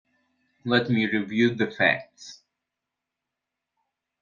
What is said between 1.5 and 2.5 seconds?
the facts.